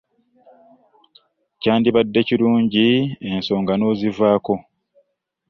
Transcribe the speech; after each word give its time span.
Kyandibadde 1.61 2.19
kirungi 2.27 2.87
ensonga 3.29 3.73
n'ozivaamu. 3.77 4.55